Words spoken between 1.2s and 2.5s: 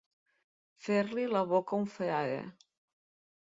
la boca un frare.